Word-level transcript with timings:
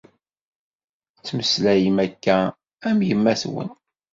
Tettmeslayem 1.15 1.97
akka 2.05 2.37
am 2.87 2.99
yemma-twen. 3.07 3.69